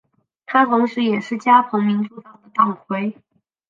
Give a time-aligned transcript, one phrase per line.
[0.47, 3.15] 他同时也是加蓬民主党的党魁。